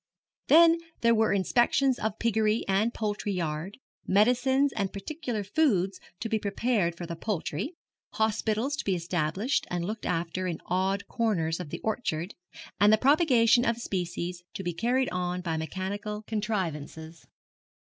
Then 0.47 0.79
there 1.01 1.13
were 1.13 1.31
inspections 1.31 1.99
of 1.99 2.17
piggery 2.17 2.65
and 2.67 2.91
poultry 2.91 3.33
yard, 3.33 3.77
medicines 4.07 4.73
and 4.73 4.91
particular 4.91 5.43
foods 5.43 5.99
to 6.21 6.27
be 6.27 6.39
prepared 6.39 6.97
for 6.97 7.05
the 7.05 7.15
poultry, 7.15 7.75
hospitals 8.13 8.75
to 8.77 8.83
be 8.83 8.95
established 8.95 9.67
and 9.69 9.85
looked 9.85 10.07
after 10.07 10.47
in 10.47 10.57
odd 10.65 11.05
corners 11.07 11.59
of 11.59 11.69
the 11.69 11.81
orchard, 11.81 12.33
and 12.79 12.91
the 12.91 12.97
propagation 12.97 13.63
of 13.63 13.77
species 13.77 14.41
to 14.55 14.63
be 14.63 14.73
carried 14.73 15.09
on 15.09 15.41
by 15.41 15.55
mechanical 15.55 16.23
contrivances. 16.23 17.27